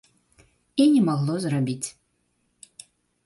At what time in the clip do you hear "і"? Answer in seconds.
0.85-0.87